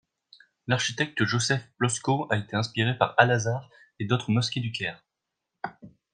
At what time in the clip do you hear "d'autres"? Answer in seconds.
4.05-4.31